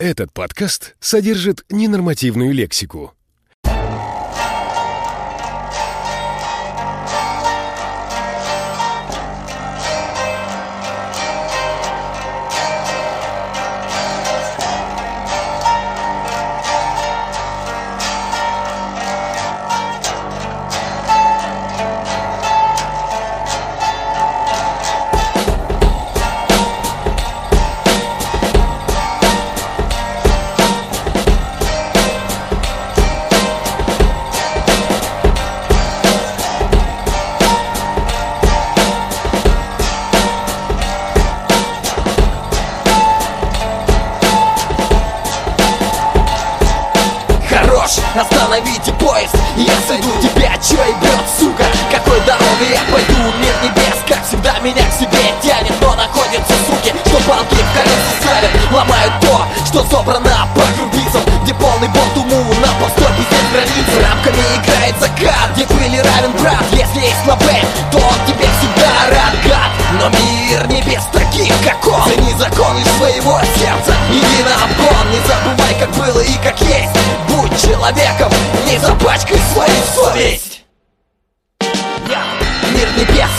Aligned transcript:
Этот 0.00 0.32
подкаст 0.32 0.96
содержит 0.98 1.66
ненормативную 1.68 2.54
лексику. 2.54 3.12
Остановите 48.16 48.92
поезд 48.94 49.34
Я 49.56 49.74
сойду 49.86 50.10
тебя, 50.20 50.50
чё 50.58 50.82
и 50.82 50.94
бьет, 51.00 51.24
сука? 51.38 51.64
Какой 51.90 52.20
дорогой 52.20 52.70
я 52.70 52.82
пойду, 52.90 53.22
мир 53.38 53.54
небес 53.62 53.98
Как 54.08 54.26
всегда 54.26 54.58
меня 54.60 54.82
к 54.82 54.92
себе 54.98 55.20
тянет. 55.42 55.74
Но 55.80 55.94
находятся 55.94 56.54
суки, 56.66 56.94
что 57.06 57.18
палки 57.28 57.54
в 57.54 57.70
колеса 57.74 58.12
ставят. 58.20 58.50
Ломают 58.72 59.12
то, 59.20 59.46
что 59.66 59.84
собрано 59.90 60.48
по 60.54 60.62
крупицам 60.76 61.22
Где 61.44 61.54
полный 61.54 61.88
бот 61.88 62.16
уму 62.16 62.42
на 62.60 62.70
постой 62.82 63.10
пиздец 63.16 63.46
границ. 63.52 63.86
Рамками 64.02 64.42
играет 64.58 64.94
закат, 64.98 65.50
где 65.54 65.66
пыли 65.66 66.00
равен 66.00 66.32
брат 66.40 66.64
Если 66.72 67.00
есть 67.00 67.26
лапель, 67.26 67.66
то 67.92 67.98
он 67.98 68.18
тебе 68.26 68.46
всегда 68.58 68.90
рад, 69.10 69.34
гад. 69.44 69.70
Но 70.00 70.08
мир 70.08 70.66
небес 70.68 71.04
таких, 71.12 71.52
как 71.64 71.86
он. 71.86 72.02
Цени 72.10 72.34
законы 72.34 72.82
своего 72.98 73.38
сердца, 73.56 73.94
иди 74.10 74.42
на 74.42 74.64
обгон. 74.64 75.10
Не 75.10 75.20
забывай, 75.26 75.74
как 75.78 75.90
было 75.90 76.20
и 76.20 76.34
как 76.42 76.60
есть 76.60 76.99
человеком, 77.90 78.32
не 78.66 78.78
запачкай 78.78 79.38
свою 79.52 79.82
совесть. 79.94 80.64
Мир 81.60 82.88
небес, 82.96 83.30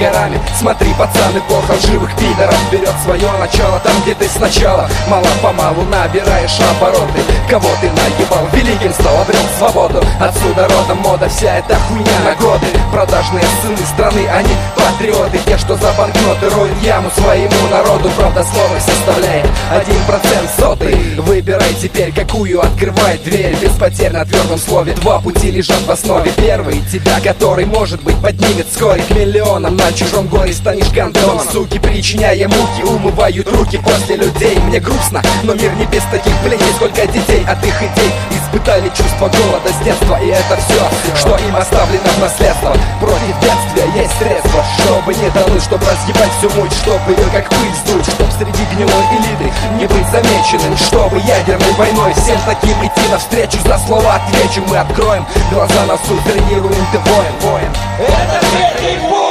горами 0.00 0.40
Смотри, 0.58 0.92
пацан, 0.98 1.36
эпоха 1.36 1.74
живых 1.86 2.10
пидоров 2.16 2.56
Берет 2.72 2.94
свое 3.04 3.30
начало 3.38 3.80
там, 3.80 3.92
где 4.02 4.14
ты 4.14 4.28
сначала. 4.28 4.88
Мало-помалу 5.08 5.82
набираешь 5.82 6.58
обороты. 6.70 7.20
Кого 7.48 7.68
ты 7.80 7.90
наебал, 7.90 8.48
великим 8.52 8.92
стал, 8.92 9.20
обрел 9.20 9.42
свободу. 9.58 10.02
Отсюда 10.20 10.68
родом 10.68 10.98
мода, 10.98 11.28
вся 11.28 11.58
эта 11.58 11.76
хуйня 11.76 12.18
на 12.24 12.34
годы. 12.36 12.66
Продажные 12.92 13.44
сыны 13.62 13.86
страны, 13.86 14.26
они 14.28 14.50
патриоты. 14.76 15.38
Те, 15.46 15.58
что 15.58 15.76
за 15.76 15.92
банкноты 15.92 16.48
роют 16.50 16.82
яму 16.82 17.10
своему 17.10 17.68
народу. 17.70 18.10
Правда, 18.16 18.44
слово 18.44 18.78
составляет 18.78 19.46
один 19.70 20.02
процент 20.06 20.50
сотый 20.58 20.94
Выбирай 21.18 21.74
теперь, 21.80 22.12
какую 22.12 22.60
открывает 22.60 23.22
дверь. 23.24 23.56
Без 23.60 23.72
потерь 23.72 24.12
на 24.12 24.24
твердом 24.24 24.58
слове 24.58 24.92
Два 24.94 25.20
пути 25.20 25.50
лежат 25.50 25.80
в 25.86 25.90
основе. 25.90 26.32
Первый, 26.36 26.82
тебя, 26.92 27.20
который, 27.20 27.66
может 27.66 28.02
быть, 28.02 28.16
поднимет 28.20 28.66
вскоре 28.68 29.02
К 29.02 29.10
миллионам 29.10 29.76
на 29.76 29.89
чужом 29.92 30.26
горе 30.26 30.52
станешь 30.52 30.90
гандоном. 30.90 31.40
Суки, 31.52 31.78
причиняя 31.78 32.48
муки, 32.48 32.82
умывают 32.82 33.48
руки 33.52 33.78
после 33.78 34.16
людей. 34.16 34.58
Мне 34.66 34.80
грустно, 34.80 35.22
но 35.42 35.54
мир 35.54 35.72
не 35.74 35.84
без 35.86 36.02
таких 36.04 36.34
пленей 36.38 36.72
Сколько 36.76 37.06
детей 37.06 37.44
от 37.46 37.64
их 37.64 37.76
идей 37.82 38.10
испытали 38.32 38.88
чувство 38.88 39.28
голода 39.28 39.68
с 39.68 39.84
детства. 39.84 40.18
И 40.22 40.28
это 40.28 40.56
все, 40.56 41.16
что 41.16 41.36
им 41.36 41.56
оставлено 41.56 42.10
в 42.16 42.18
наследство. 42.20 42.76
Против 43.00 43.34
бедствия 43.42 44.02
есть 44.02 44.18
средства 44.18 44.64
Чтобы 44.82 45.14
не 45.14 45.30
тонуть, 45.30 45.62
чтобы 45.62 45.84
разъебать 45.84 46.32
всю 46.38 46.50
муть 46.58 46.72
Чтобы 46.72 47.12
ее 47.12 47.28
как 47.32 47.48
пыль 47.48 47.74
сдуть. 47.84 48.06
Чтоб 48.06 48.28
среди 48.32 48.64
гнилой 48.74 49.04
элиты 49.12 49.52
не 49.78 49.86
быть 49.86 50.08
замеченным. 50.10 50.76
Чтобы 50.76 51.18
ядерной 51.20 51.72
войной 51.76 52.12
всем 52.14 52.38
таким 52.46 52.78
идти 52.80 53.04
навстречу. 53.10 53.58
За 53.64 53.78
слово 53.86 54.14
отвечу, 54.14 54.62
мы 54.68 54.78
откроем 54.78 55.26
глаза 55.52 55.84
на 55.86 55.96
суд 56.06 56.20
Тренируем 56.24 56.86
ты 56.92 56.98
воин, 56.98 57.32
воин. 57.40 57.72
Это 57.98 58.46
третий 58.52 59.00
Я 59.10 59.29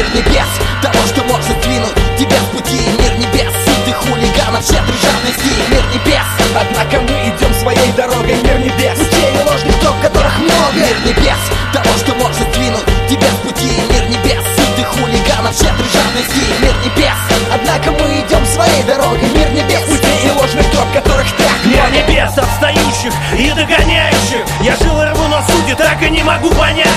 Мир 0.00 0.08
небес, 0.14 0.48
того, 0.80 1.04
что 1.04 1.22
может 1.24 1.60
двинуть 1.60 1.92
тебя 2.16 2.38
с 2.40 2.56
пути. 2.56 2.80
Мир 2.98 3.12
небес, 3.18 3.52
ты 3.84 3.92
хулиганов, 3.92 4.64
щедрый 4.64 4.96
жадности 4.96 5.52
Мир 5.68 5.84
небес, 5.92 6.24
Однако 6.56 7.02
мы 7.02 7.28
идем 7.28 7.52
своей 7.52 7.92
дорогой, 7.92 8.32
мир 8.40 8.58
небес 8.60 8.96
людей 8.96 9.28
и 9.28 9.44
ложных 9.46 9.78
топ, 9.80 10.00
которых 10.00 10.38
много. 10.38 10.72
Мир 10.72 10.96
небес, 11.04 11.36
того, 11.74 11.92
что 11.98 12.14
может 12.14 12.50
двинуть 12.52 12.86
тебя 13.10 13.28
с 13.28 13.44
пути. 13.44 13.68
Мир 13.92 14.08
небес, 14.08 14.42
ты 14.74 14.84
хулиганов, 14.84 15.52
щедрый 15.52 15.90
жадности 15.92 16.48
Мир 16.62 16.74
небес, 16.80 17.20
однако 17.52 17.90
мы 17.92 18.24
идем 18.24 18.46
своей 18.46 18.82
дорогой. 18.84 19.28
Мир 19.36 19.50
небес, 19.52 19.86
Людей 19.86 20.16
и 20.24 20.30
ложных 20.30 20.70
троп, 20.70 20.88
которых 20.94 21.28
так 21.36 21.60
Мир 21.66 21.84
небес 21.92 22.38
отстающих 22.38 23.12
и 23.36 23.52
догоняющих. 23.52 24.48
Я 24.62 24.76
жил 24.76 24.96
и 25.02 25.04
рву 25.12 25.28
на 25.28 25.44
суде, 25.44 25.74
так 25.74 26.02
и 26.02 26.08
не 26.08 26.22
могу 26.22 26.48
понять 26.52 26.89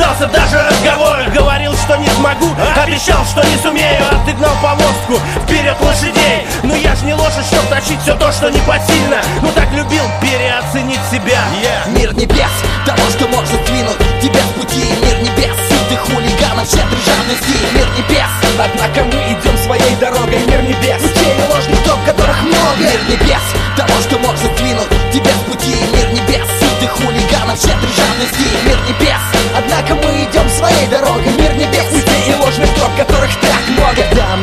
но 0.00 0.06
не 0.06 0.20
дождался 0.20 0.26
даже 0.26 0.62
разговора. 0.62 1.24
Говорил, 1.34 1.72
что 1.74 1.96
не 1.96 2.08
смогу, 2.08 2.48
обещал, 2.82 3.24
что 3.24 3.42
не 3.46 3.56
сумею. 3.58 4.02
Отыгнал 4.10 4.54
повозку 4.62 5.20
вперед 5.44 5.76
лошадей. 5.80 6.46
Но 6.62 6.74
я 6.74 6.94
ж 6.94 7.02
не 7.02 7.14
лошадь, 7.14 7.46
чтоб 7.46 7.64
тащить 7.68 8.00
все 8.00 8.14
то, 8.14 8.32
что 8.32 8.50
непосильно. 8.50 9.20
Ну 9.42 9.50
так 9.54 9.70
любил 9.72 10.04
переоценить 10.20 11.00
себя. 11.10 11.40
Мир 11.88 12.14
небес, 12.14 12.50
того, 12.86 13.10
что 13.10 13.28
может 13.28 13.64
двинуть 13.66 13.98
тебя 14.22 14.40
с 14.40 14.60
пути. 14.60 14.82
Мир 15.04 15.18
небес, 15.20 15.56
ты 15.88 15.96
хулиганов, 15.96 16.68
щедрый 16.68 17.00
жадности 17.04 17.50
Мир 17.74 17.86
небес, 17.98 18.30
Однако 18.58 19.04
мы 19.04 19.20
идем 19.32 19.56
своей 19.58 19.96
дорогой, 19.96 20.38
мир 20.46 20.62
небес 20.62 21.02
людей 21.02 21.34
и 21.36 21.52
ложных 21.52 21.82
топ, 21.84 21.98
которых 22.04 22.42
много. 22.42 22.78
Мир 22.78 23.00
небес, 23.08 23.42
того, 23.76 24.00
что 24.02 24.18
может 24.18 24.54
двинуть 24.56 24.88
тебя 25.12 25.32
с 25.32 25.50
пути. 25.50 25.74
Мир 25.94 26.12
небес, 26.12 26.46
ты 26.80 26.86
хулиганов, 26.86 27.58
щедрый 27.58 27.99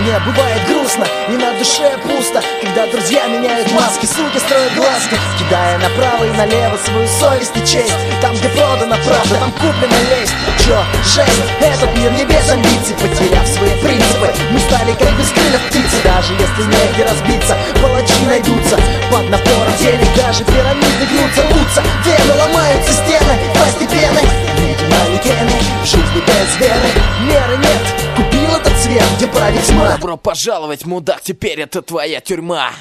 мне 0.07 0.19
бывает 0.19 0.61
грустно 0.67 1.05
и 1.27 1.31
на 1.33 1.51
душе 1.59 1.91
пусто 2.03 2.41
Когда 2.61 2.87
друзья 2.87 3.27
меняют 3.27 3.69
маски, 3.73 4.05
суки 4.05 4.37
строят 4.39 4.73
глазки 4.75 5.17
Кидая 5.37 5.77
направо 5.79 6.23
и 6.23 6.31
налево 6.31 6.77
свою 6.77 7.07
совесть 7.07 7.51
и 7.55 7.59
честь. 7.59 7.93
Там, 8.21 8.33
где 8.35 8.47
продана 8.49 8.97
правда, 9.03 9.35
там 9.35 9.51
куплена 9.51 9.99
лесть. 10.09 10.33
Чё, 10.63 10.79
жесть, 11.03 11.43
этот 11.59 11.91
мир 11.97 12.11
не 12.11 12.23
без 12.23 12.49
амбиций 12.49 12.95
Потеряв 12.95 13.45
свои 13.47 13.71
принципы, 13.83 14.31
мы 14.51 14.59
стали 14.59 14.93
как 14.93 15.11
без 15.19 15.29
крыльев 15.29 15.61
птицы 15.67 15.97
Даже 16.03 16.33
если 16.33 16.63
негде 16.63 17.03
разбиться, 17.03 17.57
палачи 17.81 18.23
найдутся. 18.25 18.79
Под 19.11 19.29
напором 19.29 19.75
денег 19.79 20.07
даже 20.15 20.43
пирамиды 20.45 21.03
гнутся, 21.11 21.41
рвутся 21.51 21.83
Вены 22.05 22.33
ломаются 22.39 22.93
стены, 22.93 23.35
Добро 30.07 30.15
пожаловать, 30.15 30.85
мудак, 30.85 31.19
теперь 31.21 31.59
это 31.59 31.81
твоя 31.81 32.21
тюрьма 32.21 32.71